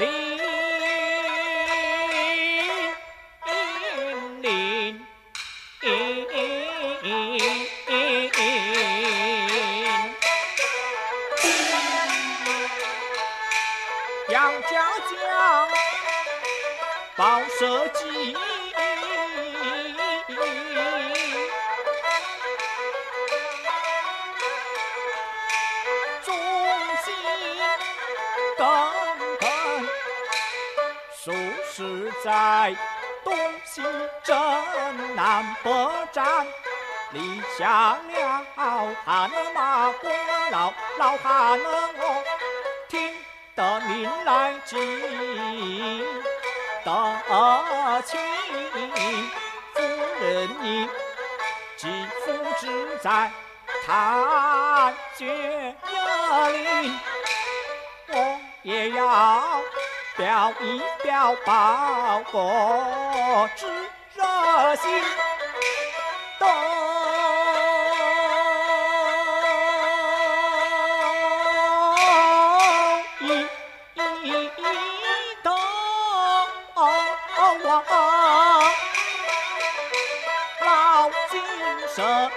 [0.00, 0.49] Vem
[32.22, 32.76] 在
[33.24, 33.34] 东
[33.64, 33.82] 西
[34.22, 34.36] 镇
[35.16, 35.70] 南北
[36.12, 36.46] 站
[37.12, 38.44] 立下了
[39.06, 40.10] 汉马功
[40.50, 42.24] 劳，老汉我
[42.88, 43.10] 听
[43.56, 44.76] 得命来急
[46.84, 48.20] 得情，
[49.74, 49.80] 夫
[50.20, 50.88] 人你
[51.78, 53.30] 肌肤只在
[53.86, 55.74] 太绝
[56.52, 57.00] 岭，
[58.08, 59.62] 我也要。
[60.16, 63.66] 表一表报国之
[64.14, 65.02] 热心，
[66.38, 66.48] 动
[74.22, 74.50] 一
[75.42, 75.48] 动
[80.60, 81.40] 老精
[81.94, 82.30] 神，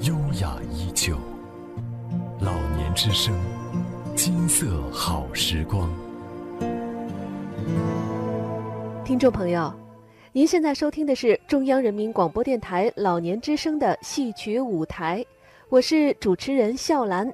[0.00, 1.16] 优雅依旧。
[2.40, 3.34] 老年之声，
[4.14, 5.90] 金色好时光。
[9.04, 9.72] 听众朋友。
[10.32, 15.24] 您现在收听的是中央人民广播电台老年之声的戏曲舞台，
[15.70, 17.32] 我是主持人笑兰。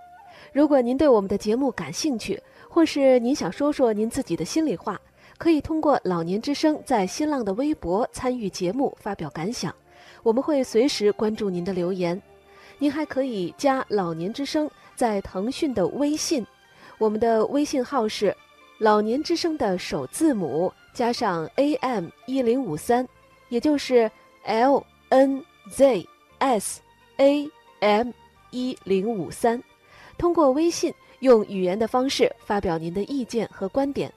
[0.53, 5.01] 如果您对我们的节目感兴趣，或是您想说说您自己的心里话，
[5.37, 9.75] 可以通过老年之声在新浪的微博参与节目发表感想，
[10.23, 12.21] 我们会随时关注您的留言。
[12.79, 16.47] 您还可以加老年之声在腾讯的微信，
[16.99, 18.35] 我们的微信号是
[18.79, 20.73] 老年之声的首字母。
[20.93, 23.09] 加上 AM 一零五三，
[23.49, 24.11] 也就是
[24.45, 26.07] L N Z
[26.39, 26.83] S
[27.17, 27.49] A
[27.81, 28.11] M
[28.51, 29.63] 一零五三，
[30.19, 34.13] 通过微信用语言的方式发表您的意见和观点。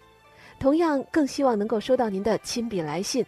[0.59, 3.25] 同样，更希望能够收到您的亲笔来信。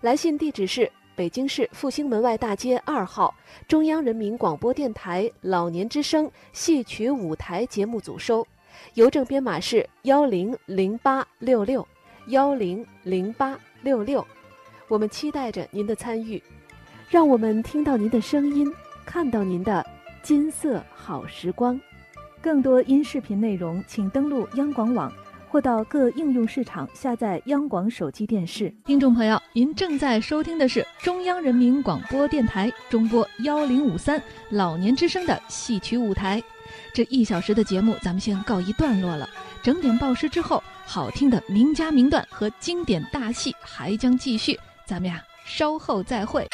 [0.00, 3.34] 来信地址是北京市复兴门外大街二号
[3.68, 8.46] 中央人民广播电台老年之声戏曲舞台节目组收，
[8.94, 11.86] 邮政编码是幺零零八六六。
[12.28, 14.26] 幺零零八六六，
[14.88, 16.42] 我们期待着您的参与，
[17.10, 18.66] 让我们听到您的声音，
[19.04, 19.84] 看到您的
[20.22, 21.78] 金色好时光。
[22.40, 25.12] 更多音视频内容，请登录央广网
[25.54, 28.74] 或到各应用市场下载央广手机电视。
[28.84, 34.20] 听众朋友，您正在收听的是中央人民广播电台中波幺零五三
[34.50, 36.42] 老年之声的戏曲舞台。
[36.92, 39.30] 这一小时的节目，咱们先告一段落了。
[39.62, 40.60] 整点报时之后。
[40.86, 46.46] 好听的名家名段和经典大戏还将继续，咱们呀稍后再会。